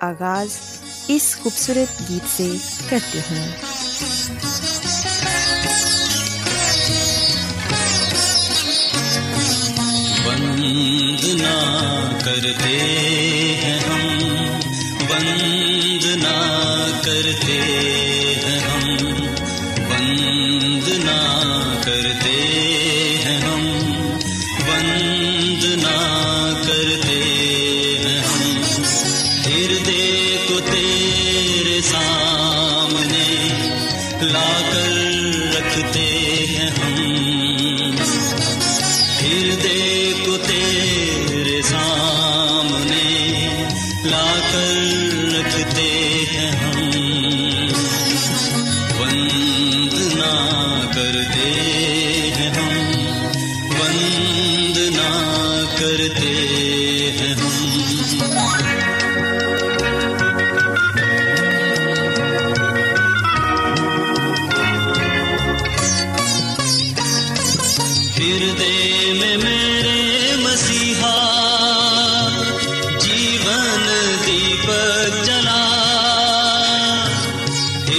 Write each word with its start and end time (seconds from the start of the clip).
آغاز 0.00 0.56
اس 1.08 1.24
خوبصورت 1.42 2.00
گیت 2.08 2.28
سے 2.28 2.48
کرتے 2.88 3.20
ہیں 3.30 3.46
وندنا 10.26 11.54
کرتے 12.24 12.76
ہیں 13.62 13.78
ہم 13.80 14.08
وندنا 15.10 16.36
کرتے 17.04 17.89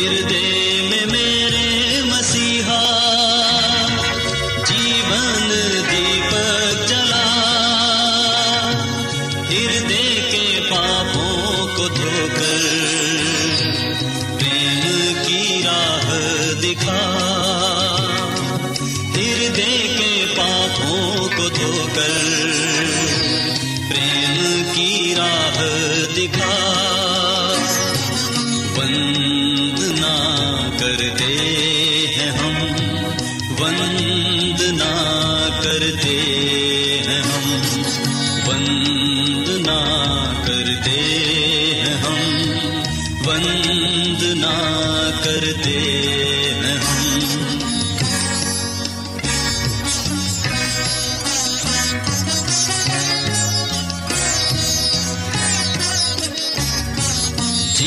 ہردے 0.02 0.42
میں 0.50 0.61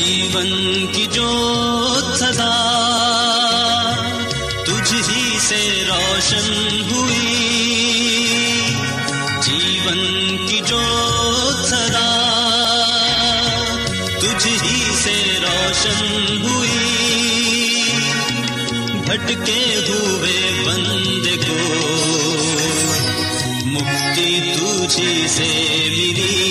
جیون 0.05 0.85
کی 0.93 1.05
جو 1.11 1.27
سدا 2.15 2.49
تجھ 4.65 4.93
ہی 4.93 5.39
سے 5.39 5.61
روشن 5.87 6.81
ہوئی 6.89 7.31
جیون 9.41 10.47
کی 10.47 10.59
جو 10.67 10.81
سدا 11.63 12.05
تجھ 14.19 14.47
ہی 14.47 14.93
سے 15.01 15.17
روشن 15.41 16.37
ہوئی 16.43 17.91
بھٹکے 19.07 19.59
ہوئے 19.89 20.37
بند 20.65 21.27
کو 21.47 21.59
مکتی 23.65 24.39
تجھ 24.53 25.01
سے 25.29 25.53
ملی 25.89 26.44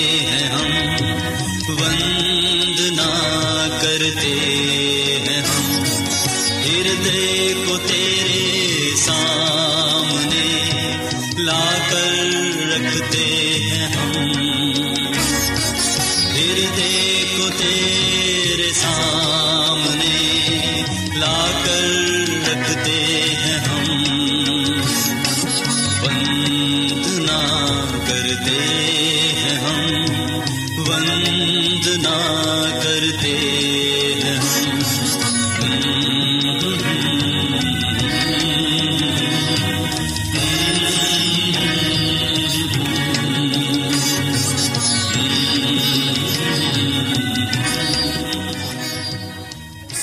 ہیں 0.00 0.48
ہم 0.48 0.66
وندنا 1.80 3.10
کرتے 3.82 4.57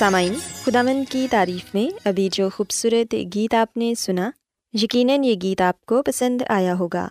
سامعین، 0.06 0.34
خداوند 0.63 1.12
کی 1.12 1.28
تعریف 1.31 1.75
میں 1.75 2.00
ابھی 2.06 2.30
جو 2.31 2.50
خوبصورت 2.50 3.16
گیت 3.36 3.54
آپ 3.54 3.78
نے 3.78 3.94
سنا، 3.98 4.31
یقیناً 4.74 5.24
یہ 5.24 5.36
گیت 5.44 5.62
آپ 5.62 5.86
کو 5.86 6.02
پسند 6.02 6.42
آیا 6.50 6.74
ہوگا۔ 6.80 7.07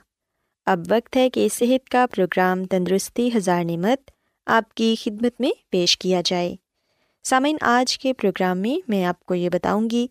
اب 0.66 0.80
وقت 0.90 1.16
ہے 1.16 1.30
کہ 1.30 1.48
صحت 1.54 1.88
کا 1.88 2.06
پروگرام 2.14 2.64
تندرستی 2.64 3.30
ہزار 3.36 3.64
نعمت 3.64 4.10
آپ 4.46 4.74
کی 4.74 4.94
خدمت 5.02 5.40
میں 5.40 5.50
پیش 5.70 5.98
کیا 5.98 6.22
جائے۔ 6.24 6.56
سامعین، 7.24 7.56
آج 7.60 7.98
کے 7.98 8.12
پروگرام 8.12 8.58
میں 8.58 8.84
میں 8.88 9.04
آپ 9.04 9.24
کو 9.24 9.34
یہ 9.34 9.48
بتاؤں 9.48 9.90
گی 9.90 10.06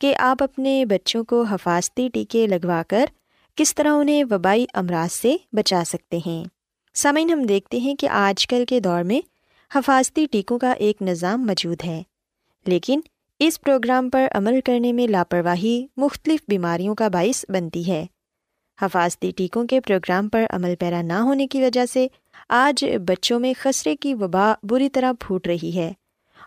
کہ 0.00 0.14
آپ 0.18 0.42
اپنے 0.42 0.84
بچوں 0.84 1.24
کو 1.24 1.42
حفاظتی 1.42 2.08
ٹیکے 2.08 2.46
لگوا 2.46 2.82
کر 2.88 3.06
کس 3.54 3.74
طرح 3.74 3.92
انہیں 3.92 4.24
وبائی 4.30 4.66
امراض 4.74 5.12
سے 5.12 5.36
بچا 5.52 5.82
سکتے 5.86 6.18
ہیں۔ 6.26 6.44
سامعین، 6.94 7.30
ہم 7.30 7.42
دیکھتے 7.42 7.76
ہیں 7.78 7.94
کہ 7.94 8.08
آج 8.08 8.46
کل 8.46 8.64
کے 8.68 8.80
دور 8.80 9.02
میں 9.02 9.20
حفاظتی 9.74 10.26
ٹیکوں 10.30 10.58
کا 10.58 10.72
ایک 10.72 11.02
نظام 11.02 11.46
موجود 11.46 11.84
ہے۔ 11.84 12.02
لیکن 12.66 13.00
اس 13.38 13.60
پروگرام 13.60 14.10
پر 14.10 14.26
عمل 14.30 14.60
کرنے 14.64 14.92
میں 14.92 15.06
لاپرواہی 15.06 15.86
مختلف 15.96 16.40
بیماریوں 16.48 16.94
کا 16.94 17.08
باعث 17.08 17.44
بنتی 17.48 17.88
ہے۔ 17.88 18.06
حفاظتی 18.82 19.30
ٹیکوں 19.30 19.64
کے 19.64 19.80
پروگرام 19.80 20.28
پر 20.28 20.44
عمل 20.50 20.74
پیرا 20.80 21.02
نہ 21.02 21.12
ہونے 21.12 21.46
کی 21.46 21.62
وجہ 21.62 21.86
سے 21.86 22.06
آج 22.48 22.84
بچوں 23.06 23.40
میں 23.40 23.54
خسرے 23.58 23.96
کی 23.96 24.14
وبا 24.14 24.54
بری 24.62 24.88
طرح 24.88 25.12
پھوٹ 25.20 25.46
رہی 25.46 25.72
ہے 25.76 25.92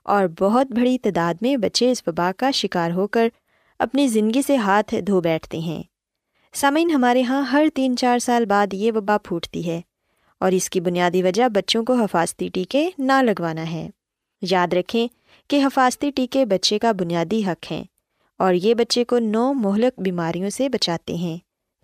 اور 0.04 0.26
بہت 0.40 0.68
بڑی 0.72 0.98
تعداد 0.98 1.34
میں 1.42 1.58
بچے 1.58 1.92
اس 1.92 2.04
وبا 2.08 2.32
کا 2.38 2.52
شکار 2.52 2.92
ہو 2.92 3.08
کر 3.08 3.28
اپنی 3.80 4.08
زندگی 4.08 4.42
سے 4.42 4.56
ہاتھ 4.56 4.96
دھو 5.08 5.22
بیٹھتے 5.22 5.60
ہیں۔ 5.60 5.84
سامعین، 6.54 6.90
ہمارے 6.90 7.20
یہاں 7.20 7.42
ہر 7.42 7.66
تین 7.74 7.98
چار 7.98 8.20
سال 8.20 8.46
بعد 8.46 8.74
یہ 8.74 8.92
وبا 8.96 9.18
پھوٹتی 9.18 9.68
ہے 9.70 9.82
اور 10.40 10.52
اس 10.52 10.70
کی 10.70 10.80
بنیادی 10.80 11.24
وجہ 11.24 11.50
بچوں 11.50 11.84
کو 11.84 11.94
حفاظتی 11.94 12.50
ٹیکے 12.50 12.90
نہ 12.98 13.22
لگوانا 13.22 13.72
ہے۔ 13.72 13.90
یاد 14.42 14.74
رکھیں 14.74 15.08
کہ 15.48 15.66
حفاظتی 15.66 16.12
ٹیکے 16.12 16.46
بچے 16.46 16.80
کا 16.80 16.92
بنیادی 16.92 17.46
حق 17.46 17.72
ہیں 17.72 17.84
اور 18.38 18.54
یہ 18.54 18.74
بچے 18.74 19.04
کو 19.04 19.20
نو 19.20 19.54
مہلک 19.54 20.00
بیماریوں 20.00 20.50
سے 20.50 20.70
بچاتے 20.70 21.14
ہیں۔ 21.14 21.38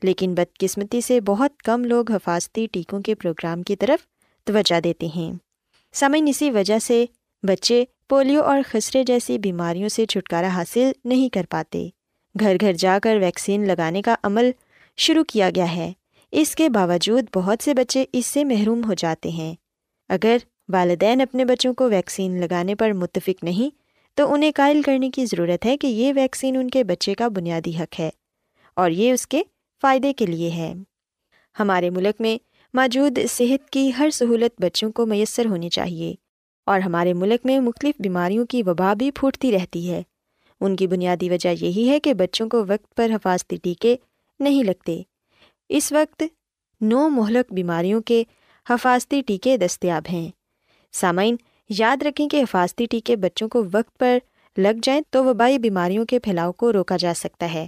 لیکن 0.03 0.33
بدقسمتی 0.33 1.01
سے 1.01 1.21
بہت 1.21 1.63
کم 1.63 1.85
لوگ 1.85 2.11
حفاظتی 2.11 2.67
ٹیکوں 2.71 2.99
کے 3.01 3.15
پروگرام 3.15 3.63
کی 3.63 3.75
طرف 3.75 4.05
توجہ 4.43 4.79
دیتے 4.79 5.07
ہیں۔ 5.15 5.33
سمن 5.93 6.25
اسی 6.27 6.51
وجہ 6.51 6.79
سے 6.79 7.05
بچے 7.43 7.85
پولیو 8.09 8.41
اور 8.41 8.59
خسرے 8.67 9.03
جیسی 9.03 9.37
بیماریوں 9.37 9.89
سے 9.89 10.05
چھٹکارا 10.05 10.47
حاصل 10.47 10.91
نہیں 11.05 11.29
کر 11.29 11.45
پاتے۔ 11.49 11.89
گھر 12.39 12.57
گھر 12.61 12.73
جا 12.73 12.99
کر 13.03 13.17
ویکسین 13.21 13.67
لگانے 13.67 14.01
کا 14.01 14.15
عمل 14.23 14.51
شروع 14.97 15.23
کیا 15.23 15.49
گیا 15.55 15.75
ہے۔ 15.75 15.93
اس 16.31 16.55
کے 16.55 16.69
باوجود 16.69 17.25
بہت 17.35 17.63
سے 17.63 17.73
بچے 17.73 18.05
اس 18.13 18.25
سے 18.25 18.43
محروم 18.43 18.83
ہو 18.83 18.93
جاتے 18.93 19.29
ہیں۔ 19.29 19.55
اگر 20.09 20.37
والدین 20.69 21.21
اپنے 21.21 21.45
بچوں 21.45 21.73
کو 21.73 21.89
ویکسین 21.89 22.41
لگانے 22.41 22.75
پر 22.75 22.93
متفق 22.93 23.43
نہیں، 23.43 23.75
تو 24.13 24.33
انہیں 24.33 24.51
قائل 24.55 24.81
کرنے 24.81 25.09
کی 25.09 25.25
ضرورت 25.25 25.65
ہے 25.65 25.77
کہ 25.77 25.87
یہ 25.87 26.13
ویکسین 26.15 26.57
ان 26.57 26.69
کے 26.69 26.83
بچے 26.83 27.13
کا 27.13 27.27
بنیادی 27.27 27.77
حق 27.77 27.99
ہے 27.99 28.09
اور 28.75 28.91
یہ 28.91 29.11
اس 29.11 29.27
کے 29.27 29.41
فائدے 29.81 30.13
کے 30.13 30.25
لیے 30.25 30.51
ہے۔ 30.51 30.73
ہمارے 31.59 31.89
ملک 31.89 32.21
میں 32.21 32.37
موجود 32.73 33.19
صحت 33.29 33.69
کی 33.69 33.91
ہر 33.99 34.09
سہولت 34.09 34.61
بچوں 34.61 34.91
کو 34.91 35.05
میسر 35.05 35.45
ہونی 35.45 35.69
چاہیے 35.69 36.15
اور 36.65 36.79
ہمارے 36.79 37.13
ملک 37.13 37.45
میں 37.45 37.59
مختلف 37.59 37.95
بیماریوں 37.99 38.45
کی 38.45 38.63
وبا 38.63 38.93
بھی 38.93 39.11
پھوٹتی 39.11 39.51
رہتی 39.51 39.91
ہے۔ 39.91 40.03
ان 40.61 40.75
کی 40.75 40.87
بنیادی 40.87 41.29
وجہ 41.29 41.49
یہی 41.49 41.89
ہے 41.89 41.99
کہ 41.99 42.13
بچوں 42.13 42.49
کو 42.49 42.63
وقت 42.67 42.95
پر 42.95 43.11
حفاظتی 43.15 43.55
ٹیکے 43.55 43.95
نہیں 44.39 44.63
لگتے۔ 44.63 45.01
اس 45.69 45.91
وقت 45.91 46.23
نو 46.81 47.09
مہلک 47.09 47.53
بیماریوں 47.53 48.01
کے 48.01 48.23
حفاظتی 48.69 49.21
ٹیکے 49.21 49.57
دستیاب 49.57 50.03
ہیں۔ 50.11 50.42
سامعین، 50.93 51.35
یاد 51.69 52.03
رکھیں 52.03 52.29
کہ 52.29 52.41
حفاظتی 52.41 52.85
ٹیکے 52.85 53.15
بچوں 53.15 53.49
کو 53.49 53.63
وقت 53.71 53.97
پر 53.97 54.17
لگ 54.57 54.79
جائیں 54.83 55.01
تو 55.09 55.25
وبائی 55.25 55.59
بیماریوں 55.59 56.05
کے 56.05 56.19
پھیلاؤ 56.19 56.51
کو 56.51 56.73
روکا 56.73 56.97
جا 56.97 57.13
سکتا 57.15 57.53
ہے۔ 57.53 57.67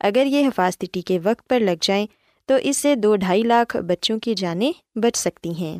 اگر 0.00 0.26
یہ 0.26 0.46
حفاظتی 0.46 0.86
ٹیکے 0.92 1.18
وقت 1.22 1.48
پر 1.48 1.60
لگ 1.60 1.78
جائیں 1.80 2.06
تو 2.46 2.54
اس 2.62 2.76
سے 2.76 2.94
دو 2.94 3.16
ڈھائی 3.16 3.42
لاکھ 3.42 3.76
بچوں 3.76 4.18
کی 4.18 4.34
جانیں 4.34 4.72
بچ 4.94 5.16
سکتی 5.16 5.50
ہیں۔ 5.50 5.78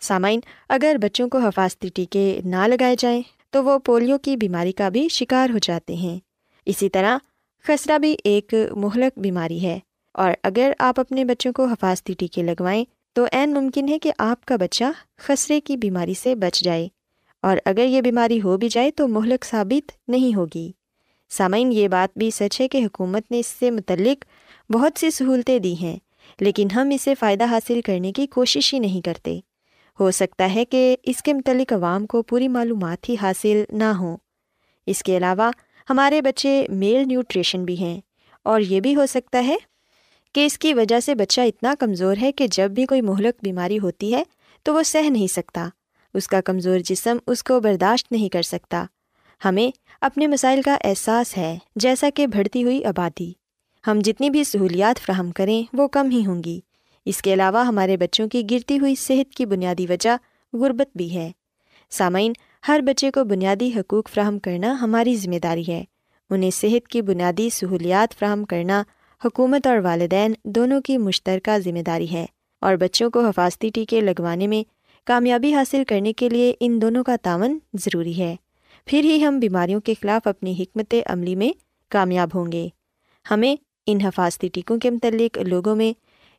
سامعین، 0.00 0.40
اگر 0.68 0.96
بچوں 1.02 1.28
کو 1.28 1.38
حفاظتی 1.38 1.88
ٹیکے 1.94 2.40
نہ 2.44 2.66
لگائے 2.66 2.96
جائیں 2.98 3.22
تو 3.50 3.64
وہ 3.64 3.78
پولیو 3.78 4.18
کی 4.18 4.36
بیماری 4.36 4.72
کا 4.72 4.88
بھی 4.88 5.08
شکار 5.08 5.50
ہو 5.50 5.58
جاتے 5.58 5.94
ہیں۔ 5.94 6.18
اسی 6.66 6.88
طرح، 6.88 7.18
خسرہ 7.64 7.98
بھی 7.98 8.16
ایک 8.24 8.54
مہلک 8.76 9.18
بیماری 9.18 9.62
ہے 9.62 9.78
اور 10.14 10.32
اگر 10.42 10.72
آپ 10.78 11.00
اپنے 11.00 11.24
بچوں 11.24 11.52
کو 11.52 11.64
حفاظتی 11.64 12.12
ٹیکے 12.12 12.42
لگوائیں 12.42 12.84
تو 13.16 13.24
عین 13.32 13.52
ممکن 13.54 13.88
ہے 13.88 13.98
کہ 13.98 14.12
آپ 14.18 14.44
کا 14.44 14.56
بچہ 14.56 14.84
خسرے 15.16 15.60
کی 15.60 15.76
بیماری 15.76 16.14
سے 16.14 16.34
بچ 16.34 16.62
جائے 16.62 16.88
اور 17.42 17.56
اگر 17.64 17.84
یہ 17.84 18.00
بیماری 18.00 18.40
ہو 18.42 18.56
بھی 18.56 18.68
جائے 18.68 18.90
تو 18.90 19.08
مہلک 19.08 19.44
ثابت 19.44 19.92
نہیں 20.08 20.34
ہوگی۔ 20.34 20.70
سامعین، 21.30 21.72
یہ 21.72 21.88
بات 21.88 22.18
بھی 22.18 22.30
سچ 22.30 22.60
ہے 22.60 22.68
کہ 22.68 22.84
حکومت 22.84 23.30
نے 23.30 23.38
اس 23.38 23.46
سے 23.46 23.70
متعلق 23.70 24.24
بہت 24.72 24.98
سی 24.98 25.10
سہولتیں 25.10 25.58
دی 25.58 25.74
ہیں، 25.74 25.96
لیکن 26.40 26.68
ہم 26.70 26.90
اسے 26.90 27.14
فائدہ 27.14 27.44
حاصل 27.44 27.80
کرنے 27.80 28.12
کی 28.12 28.26
کوشش 28.26 28.74
ہی 28.74 28.78
نہیں 28.78 29.00
کرتے۔ 29.00 29.40
ہو 30.00 30.10
سکتا 30.10 30.54
ہے 30.54 30.64
کہ 30.64 30.96
اس 31.02 31.22
کے 31.22 31.32
متعلق 31.32 31.72
عوام 31.72 32.06
کو 32.06 32.22
پوری 32.22 32.48
معلومات 32.48 33.08
ہی 33.08 33.16
حاصل 33.22 33.62
نہ 33.72 33.92
ہوں 33.98 34.16
اس 34.86 35.02
کے 35.02 35.16
علاوہ 35.16 35.50
ہمارے 35.90 36.22
بچے 36.22 36.66
میل 36.70 37.08
نیوٹریشن 37.08 37.64
بھی 37.64 37.76
ہیں 37.76 38.00
اور 38.46 38.60
یہ 38.60 38.80
بھی 38.80 38.96
ہو 38.96 39.06
سکتا 39.06 39.46
ہے 39.46 39.56
کہ 40.32 40.46
اس 40.46 40.58
کی 40.58 40.74
وجہ 40.74 41.00
سے 41.00 41.14
بچہ 41.14 41.40
اتنا 41.40 41.74
کمزور 41.78 42.16
ہے 42.22 42.32
کہ 42.32 42.46
جب 42.46 42.70
بھی 42.70 42.86
کوئی 42.86 43.00
مہلک 43.00 43.34
بیماری 43.42 43.78
ہوتی 43.78 44.14
ہے 44.14 44.22
تو 44.62 44.74
وہ 44.74 44.82
سہ 44.82 45.10
نہیں 45.10 45.26
سکتا۔ 45.26 45.68
اس 46.14 46.28
کا 46.28 46.40
کمزور 46.40 46.78
جسم 46.78 47.16
اس 47.26 47.44
کو 47.44 47.60
برداشت 47.60 48.12
نہیں 48.12 48.28
کر 48.28 48.42
سکتا۔ 48.42 48.84
ہمیں 49.44 49.70
اپنے 50.00 50.26
مسائل 50.26 50.62
کا 50.62 50.76
احساس 50.84 51.38
ہے، 51.38 51.58
جیسا 51.76 52.08
کہ 52.14 52.26
بڑھتی 52.26 52.64
ہوئی 52.64 52.84
آبادی۔ 52.84 53.32
ہم 53.86 53.98
جتنی 54.04 54.30
بھی 54.30 54.44
سہولیات 54.44 55.00
فراہم 55.00 55.30
کریں، 55.30 55.62
وہ 55.72 55.88
کم 55.88 56.10
ہی 56.10 56.26
ہوں 56.26 56.44
گی۔ 56.44 56.60
اس 57.04 57.22
کے 57.22 57.32
علاوہ 57.32 57.66
ہمارے 57.66 57.96
بچوں 57.96 58.28
کی 58.28 58.42
گرتی 58.50 58.78
ہوئی 58.78 58.94
صحت 58.94 59.34
کی 59.34 59.46
بنیادی 59.46 59.86
وجہ 59.88 60.16
غربت 60.52 60.96
بھی 60.96 61.14
ہے۔ 61.14 61.30
سامعین، 61.90 62.32
ہر 62.68 62.80
بچے 62.80 63.10
کو 63.10 63.24
بنیادی 63.24 63.70
حقوق 63.76 64.08
فراہم 64.08 64.38
کرنا 64.38 64.76
ہماری 64.80 65.16
ذمہ 65.16 65.38
داری 65.42 65.64
ہے۔ 65.68 65.84
انہیں 66.30 66.50
صحت 66.50 66.88
کی 66.88 67.02
بنیادی 67.02 67.50
سہولیات 67.50 68.18
فراہم 68.18 68.44
کرنا 68.44 68.82
حکومت 69.24 69.66
اور 69.66 69.78
والدین 69.78 70.32
دونوں 70.44 70.80
کی 70.80 70.98
مشترکہ 70.98 71.58
ذمہ 71.58 71.78
داری 71.78 72.12
ہے 72.12 72.26
اور 72.60 72.76
بچوں 72.76 73.10
کو 73.10 73.26
حفاظتی 73.26 73.70
ٹیکے 73.74 74.00
لگوانے 74.00 74.46
میں 74.46 74.62
کامیابی 75.06 75.54
حاصل 75.54 75.82
کرنے 75.88 76.12
کے 76.12 76.28
لیے 76.28 76.54
ان 76.60 76.82
دونوں 76.82 77.04
کا 77.04 77.16
تعاون 77.22 77.58
ضروری 77.74 78.18
ہے۔ 78.18 78.36
پھر 78.86 79.04
ہی 79.04 79.24
ہم 79.24 79.38
بیماریوں 79.38 79.80
کے 79.80 79.94
خلاف 80.02 80.28
اپنی 80.28 80.54
حکمت 80.58 80.94
عملی 81.06 81.34
میں 81.34 81.50
کامیاب 81.90 82.28
ہوں 82.34 82.52
گے۔ 82.52 82.68
ہمیں 83.30 83.56
ان 83.86 84.00
حفاظتی 84.00 84.48
ٹیکوں 84.48 84.78
کے 84.78 84.90
متعلق 84.90 85.38
لوگوں 85.38 85.76
میں 85.76 85.92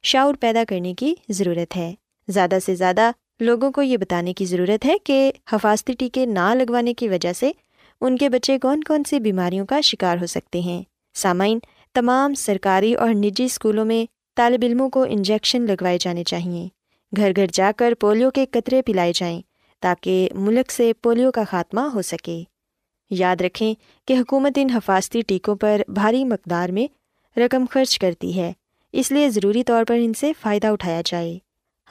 شعور 0.04 0.34
پیدا 0.40 0.64
کرنے 0.70 0.94
کی 0.94 1.16
ضرورت 1.30 1.78
ہے۔ 1.78 1.94
زیادہ 2.28 2.58
سے 2.66 2.76
زیادہ 2.76 3.12
لوگوں 3.40 3.72
کو 3.72 3.82
یہ 3.82 3.98
بتانے 3.98 4.34
کی 4.34 4.46
ضرورت 4.46 4.86
ہے 4.86 4.96
کہ 5.04 5.32
حفاظتی 5.52 5.94
ٹیکے 5.94 6.26
نہ 6.26 6.54
لگوانے 6.54 6.94
کی 6.94 7.10
وجہ 7.10 7.34
سے 7.34 7.52
ان 8.02 8.18
کے 8.18 8.30
بچے 8.30 8.60
کون 8.60 8.84
کون 8.84 9.04
سی 9.04 9.20
بیماریوں 9.20 9.66
کا 9.66 9.82
شکار 9.82 10.18
ہو 10.18 10.26
سکتے 10.26 10.60
ہیں۔ 10.60 10.84
سامعین 11.14 11.60
تمام 11.96 12.34
سرکاری 12.34 12.94
اور 12.94 13.10
نجی 13.10 13.44
اسکولوں 13.44 13.86
میں 13.86 14.06
طالب 14.36 14.60
علموں 14.64 14.90
کو 14.90 15.06
انجیکشن 15.10 15.62
لگوائے 15.62 15.98
جانے 15.98 16.24
چاہئیں 16.24 16.68
گھر 17.18 17.32
گھر 17.36 17.46
جا 17.54 17.72
کر 17.78 17.94
پولیو 18.00 18.32
کے 18.32 18.46
قطرے 18.52 18.82
پلائے 18.82 19.12
جائیں 19.16 19.42
تاکہ 19.82 20.30
ملک 20.36 20.72
سے 20.72 20.94
پولیو 20.94 21.32
کا 21.32 21.44
خاتمہ 21.44 21.82
ہو 21.82 22.02
سکے۔ 22.02 22.44
یاد 23.10 23.42
رکھیں 23.42 23.74
کہ 24.08 24.14
حکومت 24.14 24.52
ان 24.56 24.70
حفاظتی 24.70 25.22
ٹیکوں 25.22 25.56
پر 25.56 25.82
بھاری 25.88 26.26
مقدار 26.26 26.70
میں 26.70 26.88
رقم 27.40 27.66
خرچ 27.72 28.00
کرتی 28.00 28.38
ہے۔ 28.38 28.54
اس 28.92 29.12
لیے 29.12 29.30
ضروری 29.30 29.64
طور 29.64 29.84
پر 29.88 29.98
ان 30.00 30.14
سے 30.14 30.32
فائدہ 30.42 30.68
اٹھایا 30.68 31.02
جائے۔ 31.06 31.38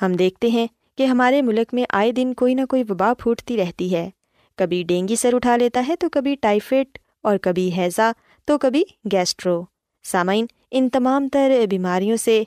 ہم 0.02 0.12
دیکھتے 0.12 0.48
ہیں 0.48 0.66
کہ 0.98 1.06
ہمارے 1.06 1.42
ملک 1.42 1.74
میں 1.74 1.84
آئے 1.90 2.12
دن 2.12 2.34
کوئی 2.34 2.54
نہ 2.54 2.64
کوئی 2.68 2.82
وبا 2.88 3.14
پھوٹتی 3.14 3.56
رہتی 3.56 3.94
ہے۔ 3.94 4.10
کبھی 4.56 4.82
ڈینگی 4.82 5.16
سر 5.16 5.34
اٹھا 5.34 5.56
لیتا 5.56 5.84
ہے 5.88 5.96
تو 5.96 6.08
کبھی 6.08 6.36
ٹائیفائڈ 6.40 6.98
اور 7.22 7.38
کبھی 7.38 7.72
ہیضا 7.76 8.12
تو 8.44 8.58
کبھی 8.58 8.82
گیسٹرو۔ 9.12 9.62
سامعین، 10.02 10.46
ان 10.70 10.88
تمام 10.88 11.28
تر 11.28 11.52
بیماریوں 11.70 12.16
سے 12.16 12.44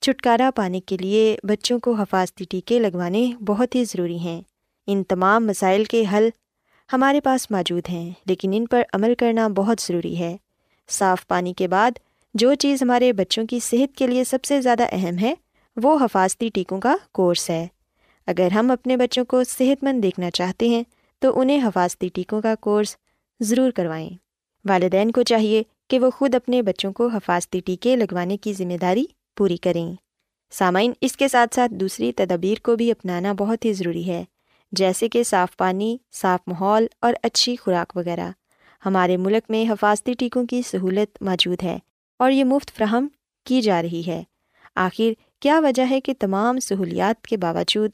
چھٹکارا 0.00 0.50
پانے 0.54 0.80
کے 0.80 0.96
لیے 0.96 1.36
بچوں 1.42 1.78
کو 1.78 1.92
حفاظتی 1.92 2.44
ٹیکے 2.50 2.78
لگوانے 2.78 3.32
بہت 3.46 3.74
ہی 3.74 3.84
ضروری 3.84 4.18
ہیں۔ 4.18 4.42
ان 4.86 5.02
تمام 5.04 5.46
مسائل 5.46 5.84
کے 5.84 6.04
حل 6.12 6.28
ہمارے 6.92 7.20
پاس 7.20 7.50
موجود 7.50 7.82
ہیں، 7.88 8.10
لیکن 8.26 8.50
ان 8.54 8.66
پر 8.66 8.82
عمل 8.92 9.14
کرنا 9.14 9.48
بہت 9.48 9.80
ضروری 9.80 10.18
ہے۔ 10.18 10.36
صاف 10.88 11.26
پانی 11.26 11.52
کے 11.52 11.68
بعد 11.68 11.90
جو 12.34 12.54
چیز 12.54 12.82
ہمارے 12.82 13.12
بچوں 13.12 13.46
کی 13.46 13.60
صحت 13.60 13.96
کے 13.96 14.06
لیے 14.06 14.24
سب 14.24 14.44
سے 14.44 14.60
زیادہ 14.60 14.84
اہم 14.92 15.18
ہے، 15.18 15.34
وہ 15.76 15.98
حفاظتی 16.04 16.48
ٹیکوں 16.54 16.80
کا 16.80 16.96
کورس 17.12 17.50
ہے۔ 17.50 17.66
اگر 18.26 18.48
ہم 18.50 18.70
اپنے 18.70 18.96
بچوں 18.96 19.24
کو 19.24 19.44
صحت 19.44 19.84
مند 19.84 20.02
دیکھنا 20.02 20.30
چاہتے 20.30 20.68
ہیں، 20.68 20.82
تو 21.18 21.40
انہیں 21.40 21.66
حفاظتی 21.66 22.08
ٹیکوں 22.08 22.40
کا 22.40 22.54
کورس 22.60 22.96
ضرور 23.40 23.70
کروائیں۔ 23.70 24.10
والدین 24.64 25.10
کو 25.10 25.22
چاہیے 25.22 25.62
کہ 25.88 25.98
وہ 25.98 26.10
خود 26.10 26.34
اپنے 26.34 26.62
بچوں 26.62 26.92
کو 26.92 27.06
حفاظتی 27.06 27.60
ٹیکے 27.60 27.96
لگوانے 27.96 28.36
کی 28.36 28.52
ذمہ 28.52 28.76
داری 28.80 29.04
پوری 29.36 29.56
کریں۔ 29.56 29.94
سامعین، 30.50 30.92
اس 31.00 31.16
کے 31.16 31.28
ساتھ 31.28 31.54
ساتھ 31.54 31.72
دوسری 31.74 32.12
تدابیر 32.12 32.58
کو 32.62 32.76
بھی 32.76 32.90
اپنانا 32.90 33.32
بہت 33.32 33.64
ہی 33.64 33.72
ضروری 33.72 34.06
ہے، 34.06 34.24
جیسے 34.72 35.08
کہ 35.08 35.22
صاف 35.22 35.56
پانی، 35.56 35.96
صاف 36.12 36.40
ماحول 36.46 36.86
اور 37.00 37.14
اچھی 37.22 37.56
خوراک 37.56 37.96
وغیرہ۔ 37.96 38.30
ہمارے 38.86 39.16
ملک 39.16 39.50
میں 39.50 39.72
حفاظتی 39.72 40.14
ٹیکوں 40.14 40.46
کی 40.46 40.62
سہولت 40.62 41.22
موجود 41.22 41.62
ہے 41.62 41.78
اور 42.18 42.30
یہ 42.30 42.44
مفت 42.44 42.70
فراہم 42.76 43.08
کی 43.44 43.60
جا 43.60 43.82
رہی 43.82 44.02
ہے۔ 44.06 44.22
آخر، 44.74 45.10
کیا 45.40 45.60
وجہ 45.60 45.82
ہے 45.90 46.00
کہ 46.00 46.14
تمام 46.18 46.60
سہولیات 46.60 47.26
کے 47.26 47.36
باوجود 47.36 47.90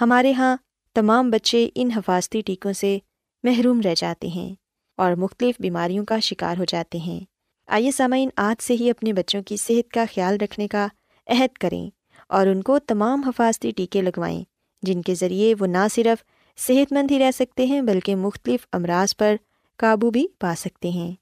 ہمارے 0.00 0.30
یہاں 0.30 0.56
تمام 0.94 1.30
بچے 1.30 1.68
ان 1.74 1.90
حفاظتی 1.96 2.40
ٹیکوں 2.40 2.72
سے 2.72 2.98
محروم 3.42 3.80
رہ 3.80 3.94
جاتے 3.96 4.26
ہیں 4.26 4.54
اور 4.96 5.12
مختلف 5.12 5.54
بیماریوں 5.60 6.04
کا 6.04 6.18
شکار 6.18 6.58
ہو 6.58 6.64
جاتے 6.64 6.98
ہیں؟ 6.98 7.37
آئیے 7.68 7.90
سامعین، 7.90 8.28
آج 8.36 8.62
سے 8.62 8.74
ہی 8.74 8.90
اپنے 8.90 9.12
بچوں 9.12 9.42
کی 9.42 9.56
صحت 9.56 9.92
کا 9.92 10.04
خیال 10.14 10.36
رکھنے 10.40 10.68
کا 10.68 10.86
عہد 11.26 11.58
کریں 11.58 11.90
اور 12.28 12.46
ان 12.46 12.62
کو 12.62 12.78
تمام 12.78 13.22
حفاظتی 13.22 13.70
ٹیکے 13.70 14.02
لگوائیں، 14.02 14.44
جن 14.82 15.02
کے 15.02 15.14
ذریعے 15.14 15.54
وہ 15.58 15.66
نہ 15.66 15.86
صرف 15.94 16.24
صحت 16.60 16.92
مند 16.92 17.10
ہی 17.10 17.18
رہ 17.18 17.30
سکتے 17.30 17.64
ہیں 17.64 17.80
بلکہ 17.80 18.16
مختلف 18.16 18.66
امراض 18.72 19.16
پر 19.16 19.36
قابو 19.76 20.10
بھی 20.10 20.26
پا 20.38 20.54
سکتے 20.58 20.88
ہیں۔ 20.88 21.12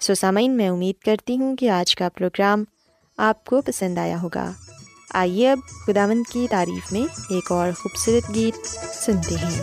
سو 0.00 0.14
سامعین، 0.14 0.56
میں 0.56 0.68
امید 0.68 1.02
کرتی 1.04 1.38
ہوں 1.38 1.56
کہ 1.56 1.70
آج 1.70 1.94
کا 1.94 2.08
پروگرام 2.08 2.64
آپ 3.16 3.44
کو 3.44 3.62
پسند 3.62 3.98
آیا 3.98 4.22
ہوگا۔ 4.22 4.52
آئیے 5.14 5.50
اب 5.50 5.58
خداوند 5.86 6.32
کی 6.32 6.46
تعریف 6.50 6.92
میں 6.92 7.06
ایک 7.30 7.52
اور 7.52 7.72
خوبصورت 7.72 8.34
گیت 8.34 8.66
سنتے 8.94 9.34
ہیں۔ 9.34 9.62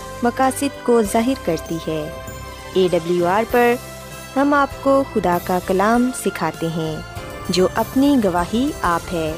مقاصد 0.23 0.83
کو 0.83 1.01
ظاہر 1.01 1.45
کرتی 1.45 1.77
ہے۔ 1.87 2.01
اے 2.73 2.87
ڈبلیو 2.91 3.27
آر 3.27 3.43
پر 3.51 3.73
ہم 4.35 4.53
آپ 4.53 4.83
کو 4.83 5.03
خدا 5.13 5.37
کا 5.43 5.59
کلام 5.67 6.09
سکھاتے 6.25 6.67
ہیں، 6.67 6.95
جو 7.49 7.67
اپنی 7.75 8.15
گواہی 8.23 8.71
آپ 8.81 9.13
ہے۔ 9.13 9.31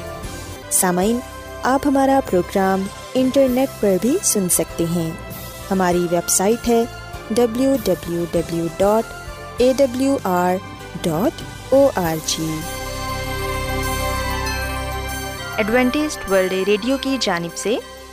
سامعین، 0.70 1.18
آپ 1.62 1.86
ہمارا 1.86 2.20
پروگرام 2.30 2.82
انٹرنیٹ 3.14 3.80
پر 3.80 3.96
بھی 4.02 4.16
سن 4.22 4.48
سکتے 4.48 4.84
ہیں۔ 4.96 5.10
ہماری 5.70 6.06
ویب 6.10 6.28
سائٹ 6.28 6.68
ہے 6.68 6.84
W 7.30 7.76
W 7.84 8.24
W 8.32 8.66
dot 8.76 9.12
A 9.56 9.72
W 9.76 10.16
R 10.24 10.54
dot 11.02 11.42
O 11.72 11.88
R 11.94 12.16
G 12.26 12.48
Adventist 15.56 16.30
world 16.30 16.52
radio 16.52 16.96
کی 17.00 17.16
جانب 17.20 17.56
سے 17.56 17.76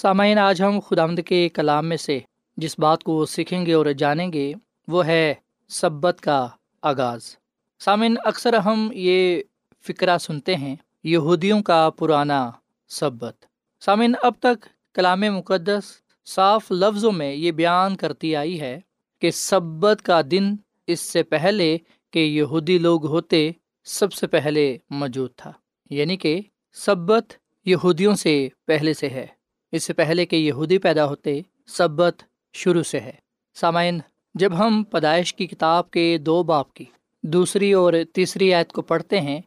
سامعین، 0.00 0.38
آج 0.38 0.62
ہم 0.62 0.80
خدا 0.80 1.06
کے 1.26 1.48
کلام 1.48 1.88
میں 1.88 1.96
سے 1.96 2.20
جس 2.56 2.78
بات 2.78 3.02
کو 3.02 3.26
سیکھیں 3.26 3.66
گے 3.66 3.72
اور 3.72 3.86
جانیں 3.86 4.32
گے، 4.32 4.52
وہ 4.88 5.06
ہے 5.06 5.34
سبت 5.68 6.20
کا 6.20 6.48
آغاز۔ 6.82 7.36
سامعین، 7.78 8.16
اکثر 8.24 8.54
ہم 8.54 8.90
یہ 8.94 9.42
فکرہ 9.86 10.18
سنتے 10.18 10.56
ہیں، 10.56 10.76
یہودیوں 11.04 11.62
کا 11.62 11.90
پرانا 11.90 12.50
سبت۔ 12.88 13.44
سامعین، 13.80 14.14
اب 14.22 14.32
تک 14.38 14.66
کلام 14.94 15.20
مقدس 15.20 15.82
صاف 16.26 16.72
لفظوں 16.72 17.12
میں 17.12 17.34
یہ 17.34 17.52
بیان 17.52 17.96
کرتی 17.96 18.36
آئی 18.36 18.60
ہے 18.60 18.80
کہ 19.20 19.30
سبت 19.30 20.02
کا 20.02 20.20
دن 20.30 20.56
اس 20.86 21.00
سے 21.00 21.22
پہلے 21.22 21.78
کہ 22.10 22.18
یہودی 22.18 22.78
لوگ 22.78 23.06
ہوتے 23.06 23.50
سب 23.84 24.12
سے 24.12 24.26
پہلے 24.26 24.78
موجود 24.90 25.30
تھا۔ 25.36 25.52
یعنی 25.90 26.16
کہ 26.16 26.40
سبت 26.72 27.32
یہودیوں 27.64 28.14
سے 28.14 28.48
پہلے 28.66 28.94
سے 28.94 29.08
ہے۔ 29.08 29.37
اس 29.72 29.84
سے 29.84 29.92
پہلے 29.92 30.26
کہ 30.26 30.36
یہودی 30.36 30.78
پیدا 30.78 31.06
ہوتے، 31.06 31.40
سبت 31.66 32.22
شروع 32.52 32.82
سے 32.82 33.00
ہے۔ 33.00 33.12
سامعین، 33.54 33.98
جب 34.34 34.58
ہم 34.58 34.84
پیدائش 34.84 35.34
کی 35.34 35.46
کتاب 35.46 35.90
کے 35.90 36.18
دو 36.18 36.42
باپ 36.42 36.74
کی 36.74 36.84
دوسری 37.22 37.72
اور 37.72 37.92
تیسری 38.12 38.54
آیت 38.54 38.72
کو 38.72 38.82
پڑھتے 38.82 39.20
ہیں، 39.20 39.40